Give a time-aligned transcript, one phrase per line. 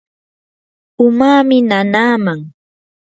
[1.07, 2.39] umami nanaaman.